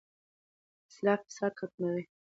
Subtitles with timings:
[0.89, 2.03] اصلاح فساد ختموي.